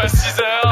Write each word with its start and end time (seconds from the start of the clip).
à 0.00 0.08
6 0.08 0.40
heures. 0.40 0.63